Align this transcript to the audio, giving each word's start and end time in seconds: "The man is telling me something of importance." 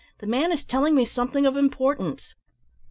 "The 0.17 0.25
man 0.25 0.51
is 0.51 0.63
telling 0.63 0.95
me 0.95 1.05
something 1.05 1.45
of 1.45 1.55
importance." 1.55 2.33